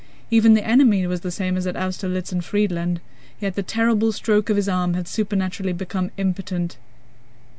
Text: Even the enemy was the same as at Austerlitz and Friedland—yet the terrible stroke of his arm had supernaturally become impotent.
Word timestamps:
Even 0.31 0.55
the 0.55 0.65
enemy 0.65 1.05
was 1.05 1.21
the 1.21 1.29
same 1.29 1.55
as 1.55 1.67
at 1.67 1.77
Austerlitz 1.77 2.31
and 2.31 2.43
Friedland—yet 2.43 3.53
the 3.53 3.61
terrible 3.61 4.11
stroke 4.11 4.49
of 4.49 4.57
his 4.57 4.67
arm 4.67 4.95
had 4.95 5.07
supernaturally 5.07 5.73
become 5.73 6.09
impotent. 6.17 6.77